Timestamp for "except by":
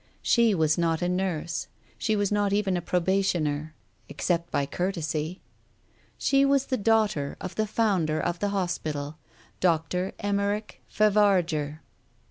4.09-4.65